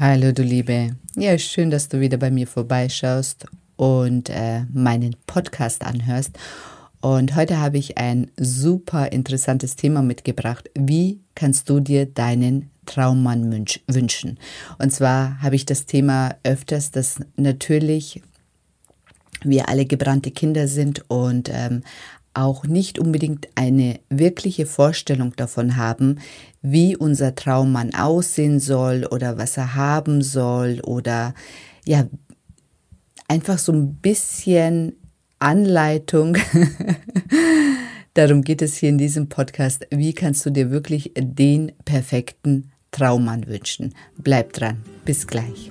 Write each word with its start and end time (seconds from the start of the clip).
Hallo 0.00 0.30
du 0.30 0.44
Liebe. 0.44 0.94
Ja, 1.16 1.36
schön, 1.38 1.70
dass 1.70 1.88
du 1.88 1.98
wieder 1.98 2.18
bei 2.18 2.30
mir 2.30 2.46
vorbeischaust 2.46 3.46
und 3.74 4.30
äh, 4.30 4.62
meinen 4.72 5.16
Podcast 5.26 5.84
anhörst. 5.84 6.38
Und 7.00 7.34
heute 7.34 7.58
habe 7.58 7.78
ich 7.78 7.98
ein 7.98 8.30
super 8.36 9.10
interessantes 9.10 9.74
Thema 9.74 10.02
mitgebracht. 10.02 10.70
Wie 10.78 11.18
kannst 11.34 11.68
du 11.68 11.80
dir 11.80 12.06
deinen 12.06 12.70
Traummann 12.86 13.50
wünschen? 13.88 14.38
Und 14.78 14.92
zwar 14.92 15.42
habe 15.42 15.56
ich 15.56 15.66
das 15.66 15.84
Thema 15.84 16.36
öfters, 16.44 16.92
dass 16.92 17.18
natürlich 17.34 18.22
wir 19.42 19.68
alle 19.68 19.84
gebrannte 19.84 20.30
Kinder 20.30 20.68
sind 20.68 21.10
und 21.10 21.50
ähm, 21.52 21.82
auch 22.38 22.64
nicht 22.64 22.98
unbedingt 22.98 23.48
eine 23.54 24.00
wirkliche 24.08 24.66
Vorstellung 24.66 25.34
davon 25.36 25.76
haben, 25.76 26.18
wie 26.62 26.96
unser 26.96 27.34
Traummann 27.34 27.94
aussehen 27.94 28.60
soll 28.60 29.06
oder 29.06 29.38
was 29.38 29.56
er 29.56 29.74
haben 29.74 30.22
soll 30.22 30.80
oder 30.82 31.34
ja, 31.84 32.06
einfach 33.28 33.58
so 33.58 33.72
ein 33.72 33.94
bisschen 33.94 34.94
Anleitung. 35.38 36.36
Darum 38.14 38.42
geht 38.42 38.62
es 38.62 38.76
hier 38.76 38.88
in 38.88 38.98
diesem 38.98 39.28
Podcast. 39.28 39.86
Wie 39.90 40.12
kannst 40.12 40.44
du 40.44 40.50
dir 40.50 40.70
wirklich 40.70 41.12
den 41.16 41.72
perfekten 41.84 42.70
Traummann 42.90 43.46
wünschen? 43.46 43.94
Bleib 44.16 44.52
dran. 44.54 44.82
Bis 45.04 45.26
gleich. 45.26 45.70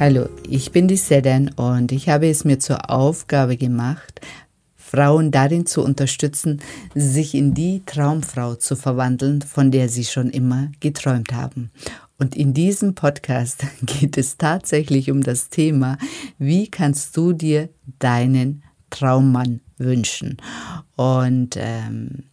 Hallo, 0.00 0.28
ich 0.48 0.70
bin 0.70 0.86
die 0.86 0.96
Sedan 0.96 1.48
und 1.56 1.90
ich 1.90 2.08
habe 2.08 2.28
es 2.30 2.44
mir 2.44 2.60
zur 2.60 2.88
Aufgabe 2.88 3.56
gemacht, 3.56 4.20
Frauen 4.76 5.32
darin 5.32 5.66
zu 5.66 5.82
unterstützen, 5.82 6.60
sich 6.94 7.34
in 7.34 7.52
die 7.52 7.82
Traumfrau 7.84 8.54
zu 8.54 8.76
verwandeln, 8.76 9.42
von 9.42 9.72
der 9.72 9.88
sie 9.88 10.04
schon 10.04 10.30
immer 10.30 10.70
geträumt 10.78 11.32
haben. 11.32 11.72
Und 12.16 12.36
in 12.36 12.54
diesem 12.54 12.94
Podcast 12.94 13.64
geht 13.82 14.16
es 14.16 14.36
tatsächlich 14.36 15.10
um 15.10 15.20
das 15.20 15.48
Thema, 15.48 15.98
wie 16.38 16.70
kannst 16.70 17.16
du 17.16 17.32
dir 17.32 17.68
deinen 17.98 18.62
Traummann 18.90 19.62
wünschen? 19.78 20.36
Und 20.94 21.56
ähm, 21.58 22.27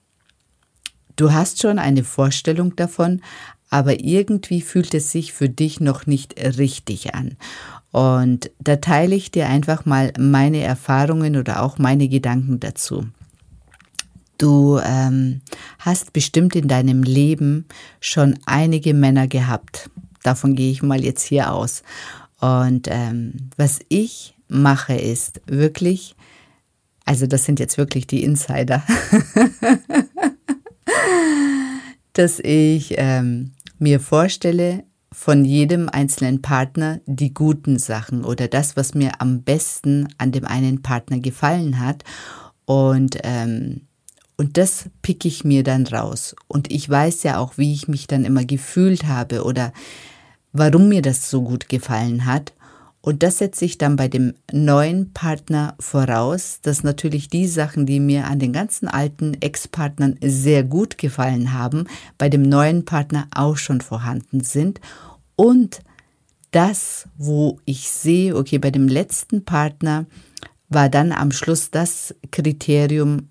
du 1.16 1.34
hast 1.34 1.62
schon 1.62 1.80
eine 1.80 2.04
Vorstellung 2.04 2.76
davon, 2.76 3.22
aber 3.70 4.00
irgendwie 4.00 4.62
fühlt 4.62 4.94
es 4.94 5.12
sich 5.12 5.34
für 5.34 5.50
dich 5.50 5.80
noch 5.80 6.06
nicht 6.06 6.40
richtig 6.40 7.16
an. 7.16 7.38
Und 7.92 8.52
da 8.60 8.76
teile 8.76 9.16
ich 9.16 9.32
dir 9.32 9.48
einfach 9.48 9.86
mal 9.86 10.12
meine 10.20 10.62
Erfahrungen 10.62 11.38
oder 11.38 11.62
auch 11.62 11.78
meine 11.78 12.10
Gedanken 12.10 12.60
dazu. 12.60 13.06
Du 14.38 14.80
ähm, 14.84 15.42
hast 15.80 16.12
bestimmt 16.12 16.56
in 16.56 16.68
deinem 16.68 17.04
Leben 17.04 17.66
schon 18.02 18.38
einige 18.46 18.94
Männer 18.94 19.28
gehabt. 19.28 19.90
Davon 20.24 20.56
gehe 20.56 20.72
ich 20.72 20.84
mal 20.84 21.04
jetzt 21.04 21.24
hier 21.24 21.54
aus. 21.54 21.84
Und 22.42 22.88
ähm, 22.92 23.34
was 23.56 23.80
ich 23.88 24.36
mache, 24.50 24.96
ist 24.96 25.42
wirklich, 25.46 26.16
also 27.06 27.28
das 27.28 27.46
sind 27.46 27.60
jetzt 27.60 27.78
wirklich 27.78 28.08
die 28.08 28.24
Insider, 28.24 28.84
dass 32.18 32.40
ich 32.40 32.96
ähm, 32.98 33.52
mir 33.78 34.00
vorstelle, 34.00 34.84
von 35.16 35.46
jedem 35.46 35.88
einzelnen 35.88 36.42
Partner 36.42 37.00
die 37.06 37.34
guten 37.34 37.80
Sachen 37.80 38.26
oder 38.26 38.50
das, 38.50 38.76
was 38.76 38.94
mir 38.96 39.22
am 39.22 39.44
besten 39.44 40.10
an 40.18 40.34
dem 40.34 40.44
einen 40.44 40.82
Partner 40.82 41.20
gefallen 41.20 41.80
hat. 41.80 42.04
Und, 42.66 43.18
ähm, 43.24 43.82
und 44.36 44.58
das 44.58 44.90
picke 45.02 45.30
ich 45.30 45.46
mir 45.46 45.64
dann 45.64 45.88
raus. 45.88 46.36
Und 46.50 46.70
ich 46.70 46.90
weiß 46.90 47.24
ja 47.24 47.38
auch, 47.38 47.58
wie 47.58 47.72
ich 47.72 47.88
mich 47.88 48.08
dann 48.08 48.26
immer 48.26 48.44
gefühlt 48.44 49.06
habe 49.06 49.46
oder 49.46 49.72
warum 50.52 50.90
mir 50.90 51.02
das 51.02 51.30
so 51.30 51.44
gut 51.44 51.70
gefallen 51.70 52.26
hat. 52.26 52.52
Und 53.06 53.22
das 53.22 53.38
setze 53.38 53.66
ich 53.66 53.78
dann 53.78 53.98
bei 53.98 54.08
dem 54.08 54.34
neuen 54.52 55.14
Partner 55.14 55.76
voraus, 55.80 56.58
dass 56.64 56.82
natürlich 56.82 57.30
die 57.30 57.46
Sachen, 57.46 57.86
die 57.86 58.00
mir 58.00 58.26
an 58.26 58.40
den 58.40 58.52
ganzen 58.52 58.88
alten 58.88 59.36
Ex-Partnern 59.42 60.18
sehr 60.24 60.64
gut 60.64 60.98
gefallen 60.98 61.54
haben, 61.54 61.86
bei 62.18 62.30
dem 62.30 62.42
neuen 62.42 62.84
Partner 62.84 63.28
auch 63.30 63.58
schon 63.58 63.82
vorhanden 63.82 64.42
sind. 64.42 64.82
Und 65.36 65.82
das, 66.50 67.08
wo 67.16 67.60
ich 67.66 67.90
sehe, 67.92 68.36
okay, 68.36 68.58
bei 68.58 68.72
dem 68.72 68.88
letzten 68.88 69.46
Partner 69.46 70.08
war 70.70 70.90
dann 70.90 71.12
am 71.12 71.32
Schluss 71.32 71.70
das 71.70 72.16
Kriterium 72.32 73.30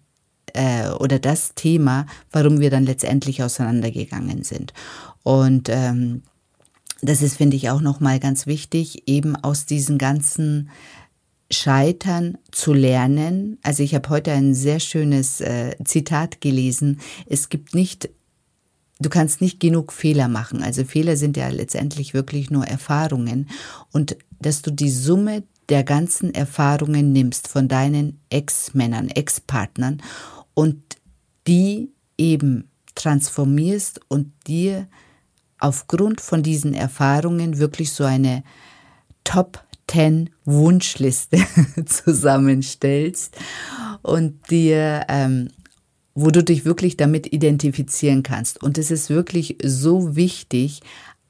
äh, 0.53 0.89
oder 0.91 1.19
das 1.19 1.57
Thema, 1.57 2.07
warum 2.31 2.61
wir 2.61 2.71
dann 2.71 2.87
letztendlich 2.87 3.43
auseinandergegangen 3.43 4.45
sind. 4.45 4.73
Und 5.25 5.69
ähm, 5.69 6.23
das 7.05 7.23
ist, 7.23 7.37
finde 7.37 7.57
ich, 7.57 7.71
auch 7.71 7.81
nochmal 7.81 8.19
ganz 8.19 8.47
wichtig, 8.47 9.07
eben 9.07 9.37
aus 9.37 9.67
diesen 9.67 9.99
ganzen 9.99 10.71
Scheitern 11.51 12.39
zu 12.51 12.73
lernen. 12.73 13.59
Also 13.63 13.83
ich 13.83 13.95
habe 13.95 14.09
heute 14.09 14.33
ein 14.33 14.55
sehr 14.55 14.81
schönes 14.81 15.41
äh, 15.41 15.77
Zitat 15.85 16.41
gelesen. 16.41 17.01
Es 17.27 17.49
gibt 17.49 17.75
nicht, 17.75 18.09
du 18.99 19.11
kannst 19.11 19.41
nicht 19.41 19.61
genug 19.61 19.93
Fehler 19.93 20.29
machen. 20.29 20.63
Also 20.63 20.85
Fehler 20.85 21.17
sind 21.17 21.37
ja 21.37 21.49
letztendlich 21.49 22.15
wirklich 22.15 22.51
nur 22.51 22.67
Erfahrungen. 22.67 23.49
Und 23.93 24.17
dass 24.41 24.63
du 24.63 24.71
die 24.71 24.91
Summe 24.91 25.43
der 25.69 25.85
ganzen 25.85 26.35
Erfahrungen 26.35 27.13
nimmst 27.13 27.49
von 27.49 27.69
deinen 27.69 28.21
Ex-Männern, 28.31 29.09
Ex-Partnern 29.09 30.03
und 30.55 30.83
die 31.47 31.91
eben 32.19 32.71
transformierst 32.95 34.01
und 34.09 34.33
dir 34.47 34.87
aufgrund 35.65 36.21
von 36.21 36.43
diesen 36.43 36.75
Erfahrungen 36.75 37.59
wirklich 37.59 37.93
so 37.93 38.05
eine 38.05 38.45
Top 39.25 39.65
10 39.87 40.29
Wunschliste 40.45 41.39
zusammenstellst 41.87 43.35
und 44.03 44.51
dir, 44.51 45.07
ähm, 45.09 45.49
wo 46.15 46.31
du 46.31 46.45
dich 46.45 46.67
wirklich 46.67 46.99
damit 46.99 47.33
identifizieren 47.33 48.23
kannst. 48.23 48.63
Und 48.63 48.77
es 48.77 48.91
ist 48.91 49.09
wirklich 49.09 49.57
so 49.65 50.17
wichtig, 50.17 50.81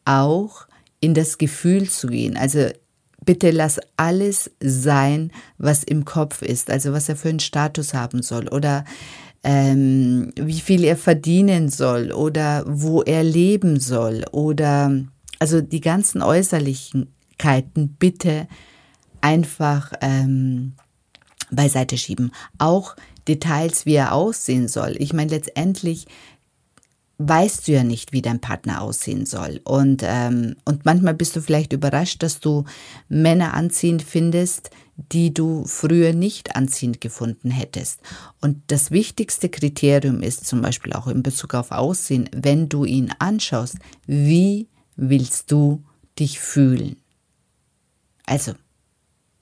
auch 0.05 0.67
in 0.99 1.15
das 1.15 1.39
Gefühl 1.39 1.89
zu 1.89 2.09
gehen. 2.09 2.37
Also 2.37 2.71
bitte 3.25 3.53
lass 3.53 3.79
alles 3.97 4.51
sein, 4.61 5.31
was 5.59 5.85
im 5.85 6.05
Kopf 6.05 6.43
ist, 6.43 6.71
also 6.71 6.93
was 6.93 7.09
er 7.09 7.15
für 7.15 7.29
einen 7.29 7.39
Status 7.39 7.95
haben 7.95 8.21
soll 8.21 8.49
oder 8.49 8.85
ähm, 9.45 10.33
wie 10.37 10.61
viel 10.61 10.85
er 10.85 10.97
verdienen 10.97 11.69
soll 11.69 12.13
oder 12.13 12.65
wo 12.67 13.03
er 13.03 13.23
leben 13.23 13.79
soll 13.79 14.25
oder 14.33 15.05
also 15.39 15.61
die 15.61 15.81
ganzen 15.81 16.23
Äußerlichkeiten 16.23 17.97
bitte 17.99 18.49
einfach 19.21 19.93
ähm, 20.01 20.73
beiseite 21.51 21.99
schieben. 21.99 22.33
Auch 22.59 22.97
Details, 23.29 23.87
wie 23.87 23.95
er 23.95 24.13
aussehen 24.13 24.69
soll. 24.69 24.97
Ich 24.99 25.13
meine, 25.13 25.31
letztendlich 25.31 26.07
weißt 27.19 27.69
du 27.69 27.73
ja 27.73 27.85
nicht, 27.85 28.13
wie 28.13 28.23
dein 28.23 28.41
Partner 28.41 28.83
aussehen 28.83 29.27
soll. 29.27 29.61
Und, 29.65 30.03
ähm, 30.05 30.57
und 30.65 30.85
manchmal 30.85 31.15
bist 31.15 31.37
du 31.37 31.41
vielleicht 31.41 31.73
überrascht, 31.73 32.23
dass 32.23 32.41
du 32.41 32.65
Männer 33.09 33.55
anziehend 33.55 34.03
findest, 34.03 34.71
die 34.97 35.35
du 35.35 35.65
früher 35.65 36.13
nicht 36.13 36.57
anziehend 36.57 37.01
gefunden 37.01 37.51
hättest. 37.51 38.01
Und 38.41 38.63
das 38.69 38.91
wichtigste 38.91 39.49
Kriterium 39.49 40.23
ist 40.23 40.47
zum 40.47 40.61
Beispiel 40.61 40.93
auch 40.93 41.07
in 41.07 41.23
Bezug 41.23 41.55
auf 41.55 41.71
Aussehen, 41.73 42.29
wenn 42.33 42.69
du 42.69 42.85
ihn 42.85 43.13
anschaust, 43.19 43.77
wie 44.07 44.69
willst 44.97 45.51
du 45.51 45.83
dich 46.19 46.39
fühlen? 46.39 46.97
Also, 48.27 48.53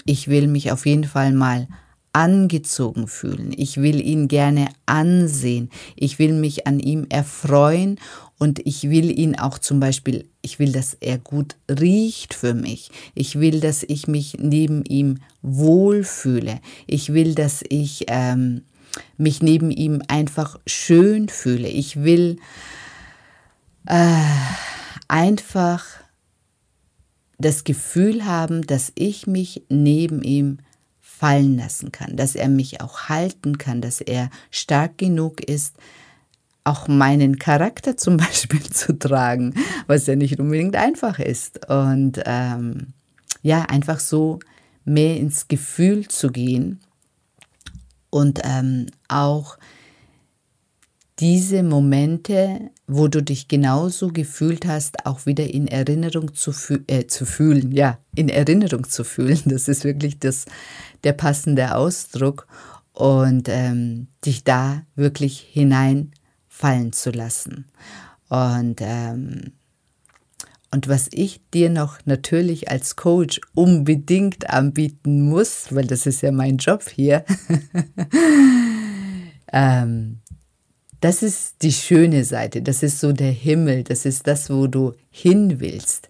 ich 0.05 0.29
will 0.29 0.49
mich 0.49 0.73
auf 0.73 0.87
jeden 0.87 1.05
Fall 1.05 1.33
mal 1.33 1.69
angezogen 2.13 3.09
fühlen. 3.09 3.53
Ich 3.57 3.79
will 3.79 4.01
ihn 4.01 4.29
gerne 4.29 4.69
ansehen. 4.87 5.71
Ich 5.97 6.19
will 6.19 6.33
mich 6.33 6.67
an 6.67 6.79
ihm 6.79 7.07
erfreuen 7.09 7.99
und 8.39 8.59
ich 8.67 8.91
will 8.91 9.17
ihn 9.17 9.39
auch 9.39 9.59
zum 9.59 9.81
Beispiel, 9.81 10.29
ich 10.43 10.59
will, 10.59 10.73
dass 10.73 10.95
er 11.01 11.19
gut 11.19 11.57
riecht 11.71 12.35
für 12.35 12.55
mich. 12.55 12.91
Ich 13.15 13.39
will, 13.39 13.61
dass 13.61 13.83
ich 13.83 14.09
mich 14.09 14.37
neben 14.39 14.85
ihm 14.85 15.19
wohlfühle. 15.43 16.61
Ich 16.87 17.13
will, 17.13 17.35
dass 17.35 17.63
ich 17.69 18.07
ähm, 18.09 18.63
mich 19.17 19.43
neben 19.43 19.71
ihm 19.71 20.03
einfach 20.09 20.59
schön 20.67 21.29
fühle. 21.29 21.69
Ich 21.69 22.03
will 22.03 22.39
äh, 23.87 24.17
einfach 25.09 25.85
das 27.39 27.65
Gefühl 27.65 28.25
haben, 28.25 28.63
dass 28.67 28.93
ich 28.95 29.27
mich 29.27 29.63
neben 29.69 30.23
ihm 30.23 30.59
fallen 31.23 31.57
lassen 31.57 31.93
kann, 31.93 32.17
dass 32.17 32.35
er 32.35 32.49
mich 32.49 32.81
auch 32.81 33.09
halten 33.09 33.57
kann, 33.57 33.81
dass 33.81 34.01
er 34.01 34.29
stark 34.51 34.99
genug 34.99 35.41
ist, 35.41 35.77
auch 36.65 36.89
meinen 36.89 37.39
Charakter 37.39 37.97
zum 37.97 38.17
Beispiel 38.27 38.65
zu 38.65 38.99
tragen, 38.99 39.55
was 39.87 40.09
ja 40.09 40.17
nicht 40.17 40.41
unbedingt 40.41 40.75
einfach 40.75 41.21
ist. 41.21 41.71
Und 41.71 42.21
ähm, 42.27 42.89
ja, 43.41 43.63
einfach 43.63 44.01
so 44.01 44.41
mehr 44.85 45.17
ins 45.17 45.47
Gefühl 45.47 46.09
zu 46.09 46.33
gehen 46.33 46.81
und 48.11 48.41
ähm, 48.43 48.87
auch 49.07 49.59
diese 51.19 51.63
Momente, 51.63 52.71
wo 52.87 53.09
du 53.09 53.23
dich 53.23 53.49
genauso 53.49 54.09
gefühlt 54.09 54.67
hast, 54.67 55.07
auch 55.07 55.27
wieder 55.27 55.53
in 55.53 55.69
Erinnerung 55.69 56.35
zu, 56.35 56.53
fü 56.53 56.81
äh, 56.87 57.07
zu 57.07 57.27
fühlen, 57.27 57.73
ja, 57.73 57.99
in 58.15 58.29
Erinnerung 58.29 58.89
zu 58.89 59.05
fühlen. 59.05 59.41
Das 59.45 59.69
ist 59.69 59.85
wirklich 59.85 60.19
das, 60.19 60.47
der 61.05 61.13
passende 61.13 61.75
Ausdruck 61.75 62.47
und 62.93 63.49
ähm, 63.49 64.09
dich 64.25 64.45
da 64.45 64.83
wirklich 64.95 65.39
hineinfallen 65.39 66.93
zu 66.93 67.11
lassen. 67.11 67.67
Und, 68.29 68.77
ähm, 68.81 69.53
und 70.71 70.89
was 70.89 71.09
ich 71.13 71.43
dir 71.53 71.69
noch 71.69 71.99
natürlich 72.07 72.71
als 72.71 72.97
Coach 72.97 73.41
unbedingt 73.55 74.49
anbieten 74.49 75.29
muss, 75.29 75.67
weil 75.71 75.87
das 75.87 76.07
ist 76.07 76.23
ja 76.23 76.33
mein 76.33 76.57
Job 76.57 76.89
hier, 76.89 77.27
ähm, 79.53 80.22
das 81.03 81.25
ist 81.25 81.57
die 81.63 81.73
schöne 81.73 82.25
Seite, 82.25 82.63
das 82.63 82.85
ist 82.85 83.01
so 83.01 83.13
der 83.13 83.33
Himmel, 83.33 83.83
das 83.83 84.07
ist 84.07 84.29
das, 84.29 84.49
wo 84.51 84.69
du 84.69 84.95
hin 85.11 85.59
willst. 85.59 86.09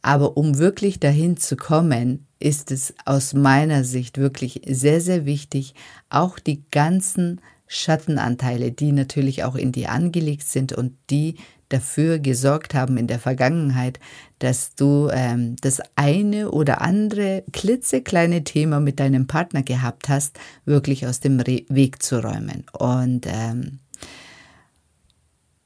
Aber 0.00 0.36
um 0.36 0.58
wirklich 0.58 1.00
dahin 1.00 1.36
zu 1.36 1.56
kommen, 1.56 2.24
ist 2.38 2.70
es 2.70 2.94
aus 3.04 3.34
meiner 3.34 3.82
Sicht 3.82 4.16
wirklich 4.16 4.62
sehr, 4.64 5.00
sehr 5.00 5.26
wichtig, 5.26 5.74
auch 6.08 6.38
die 6.38 6.62
ganzen 6.70 7.40
Schattenanteile, 7.66 8.70
die 8.70 8.92
natürlich 8.92 9.42
auch 9.42 9.56
in 9.56 9.72
dir 9.72 9.90
angelegt 9.90 10.46
sind 10.46 10.72
und 10.72 10.92
die 11.10 11.34
dafür 11.68 12.20
gesorgt 12.20 12.74
haben 12.74 12.96
in 12.96 13.08
der 13.08 13.18
Vergangenheit, 13.18 13.98
dass 14.38 14.76
du 14.76 15.10
ähm, 15.12 15.56
das 15.60 15.82
eine 15.96 16.52
oder 16.52 16.80
andere 16.80 17.42
klitzekleine 17.52 18.44
Thema 18.44 18.78
mit 18.78 19.00
deinem 19.00 19.26
Partner 19.26 19.64
gehabt 19.64 20.08
hast, 20.08 20.38
wirklich 20.64 21.08
aus 21.08 21.18
dem 21.18 21.40
Re 21.40 21.64
Weg 21.68 22.04
zu 22.04 22.22
räumen. 22.22 22.64
Und, 22.72 23.26
ähm, 23.26 23.80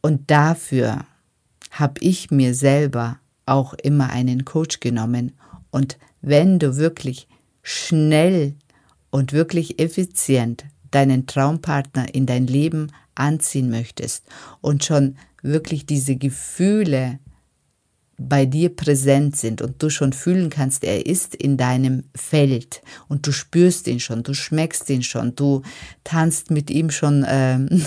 und 0.02 0.30
dafür 0.30 1.06
habe 1.70 2.00
ich 2.00 2.30
mir 2.30 2.54
selber 2.54 3.18
auch 3.46 3.74
immer 3.74 4.10
einen 4.10 4.44
Coach 4.44 4.80
genommen. 4.80 5.32
Und 5.70 5.98
wenn 6.20 6.58
du 6.58 6.76
wirklich 6.76 7.28
schnell 7.62 8.54
und 9.10 9.32
wirklich 9.32 9.78
effizient 9.78 10.64
deinen 10.90 11.26
Traumpartner 11.26 12.14
in 12.14 12.26
dein 12.26 12.46
Leben 12.46 12.92
anziehen 13.14 13.70
möchtest 13.70 14.26
und 14.60 14.84
schon 14.84 15.16
wirklich 15.42 15.86
diese 15.86 16.16
Gefühle 16.16 17.18
bei 18.28 18.46
dir 18.46 18.74
präsent 18.74 19.36
sind 19.36 19.62
und 19.62 19.82
du 19.82 19.90
schon 19.90 20.12
fühlen 20.12 20.50
kannst, 20.50 20.84
er 20.84 21.06
ist 21.06 21.34
in 21.34 21.56
deinem 21.56 22.04
Feld 22.14 22.82
und 23.08 23.26
du 23.26 23.32
spürst 23.32 23.86
ihn 23.88 24.00
schon, 24.00 24.22
du 24.22 24.34
schmeckst 24.34 24.88
ihn 24.90 25.02
schon, 25.02 25.34
du 25.34 25.62
tanzt 26.04 26.50
mit 26.50 26.70
ihm 26.70 26.90
schon 26.90 27.24
ähm, 27.28 27.84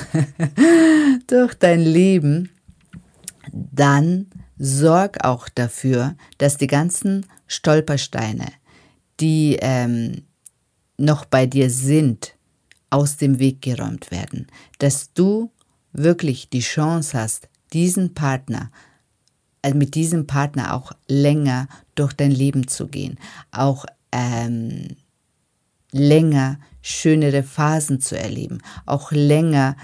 durch 1.28 1.54
dein 1.56 1.82
Leben, 1.82 2.50
dann 3.52 4.28
sorg 4.58 5.24
auch 5.24 5.50
dafür, 5.50 6.16
dass 6.38 6.58
die 6.58 6.68
ganzen 6.68 7.26
Stolpersteine, 7.48 8.48
die 9.20 9.58
ähm, 9.62 10.24
noch 10.98 11.26
bei 11.26 11.46
dir 11.46 11.70
sind, 11.70 12.36
aus 12.90 13.18
dem 13.18 13.40
Weg 13.40 13.62
geräumt 13.62 14.12
werden, 14.12 14.48
dass 14.80 15.12
du 15.14 15.52
wirklich 15.92 16.50
die 16.50 16.62
Chance 16.62 17.18
hast, 17.18 17.50
diesen 17.74 18.14
Partner, 18.14 18.72
äh, 19.66 19.74
mit 19.74 19.96
diesem 19.96 20.28
Partner 20.28 20.76
auch 20.76 20.92
länger 21.08 21.68
durch 21.96 22.14
dein 22.14 22.30
Leben 22.30 22.68
zu 22.68 22.88
gehen, 22.88 23.18
auch 23.52 23.86
ähm, 24.12 24.96
länger 25.92 26.60
schönere 26.84 27.42
Phasen 27.42 28.00
zu 28.00 28.16
erleben, 28.16 28.60
auch 28.86 29.12
länger 29.12 29.76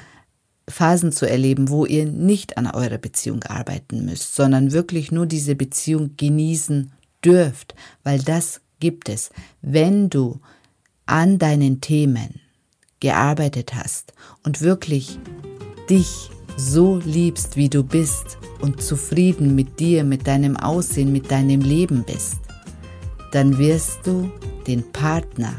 Phasen 0.69 1.11
zu 1.11 1.27
erleben, 1.27 1.69
wo 1.69 1.85
ihr 1.87 2.05
nicht 2.05 2.57
an 2.57 2.67
eurer 2.67 2.99
Beziehung 2.99 3.43
arbeiten 3.43 4.05
müsst, 4.05 4.35
sondern 4.35 4.71
wirklich 4.71 5.11
nur 5.11 5.25
diese 5.25 5.55
Beziehung 5.55 6.11
genießen 6.15 6.91
dürft, 7.25 7.73
weil 8.03 8.19
das 8.19 8.61
gibt 8.79 9.09
es. 9.09 9.31
Wenn 9.63 10.11
du 10.11 10.39
an 11.07 11.39
deinen 11.39 11.81
Themen 11.81 12.39
gearbeitet 12.99 13.73
hast 13.73 14.13
und 14.43 14.61
wirklich 14.61 15.17
dich 15.89 16.29
so 16.57 16.99
liebst, 17.03 17.55
wie 17.55 17.69
du 17.69 17.83
bist 17.83 18.37
und 18.61 18.81
zufrieden 18.81 19.55
mit 19.55 19.79
dir, 19.79 20.03
mit 20.03 20.27
deinem 20.27 20.57
Aussehen, 20.57 21.11
mit 21.11 21.31
deinem 21.31 21.61
Leben 21.61 22.03
bist, 22.03 22.37
dann 23.31 23.57
wirst 23.57 24.05
du 24.05 24.29
den 24.67 24.91
Partner 24.91 25.53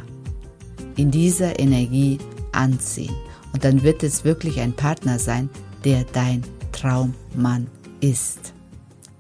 in 0.96 1.10
dieser 1.10 1.58
Energie 1.58 2.18
anziehen. 2.52 3.14
Und 3.52 3.64
dann 3.64 3.82
wird 3.82 4.02
es 4.02 4.24
wirklich 4.24 4.60
ein 4.60 4.72
Partner 4.72 5.18
sein, 5.18 5.50
der 5.84 6.04
dein 6.04 6.42
Traummann 6.72 7.66
ist. 8.00 8.52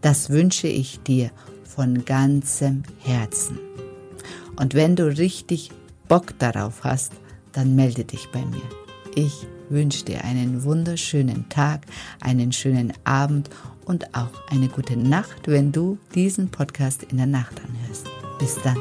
Das 0.00 0.30
wünsche 0.30 0.68
ich 0.68 1.02
dir 1.02 1.30
von 1.64 2.04
ganzem 2.04 2.82
Herzen. 2.98 3.58
Und 4.56 4.74
wenn 4.74 4.96
du 4.96 5.06
richtig 5.06 5.70
Bock 6.08 6.38
darauf 6.38 6.84
hast, 6.84 7.12
dann 7.52 7.74
melde 7.74 8.04
dich 8.04 8.28
bei 8.32 8.44
mir. 8.44 8.62
Ich 9.14 9.46
wünsche 9.72 10.04
dir 10.04 10.24
einen 10.24 10.62
wunderschönen 10.62 11.48
Tag, 11.48 11.80
einen 12.20 12.52
schönen 12.52 12.92
Abend 13.04 13.50
und 13.84 14.14
auch 14.14 14.30
eine 14.48 14.68
gute 14.68 14.96
Nacht, 14.96 15.48
wenn 15.48 15.72
du 15.72 15.98
diesen 16.14 16.50
Podcast 16.50 17.02
in 17.04 17.16
der 17.16 17.26
Nacht 17.26 17.60
anhörst. 17.60 18.06
Bis 18.38 18.56
dann. 18.62 18.78